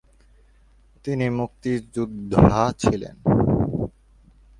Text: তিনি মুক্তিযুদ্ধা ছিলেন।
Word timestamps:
তিনি 1.05 1.25
মুক্তিযুদ্ধা 1.29 2.61
ছিলেন। 2.77 3.15